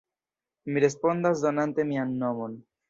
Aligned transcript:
Mi 0.71 0.83
respondas 0.85 1.45
donante 1.47 1.89
mian 1.93 2.19
nomon. 2.25 2.61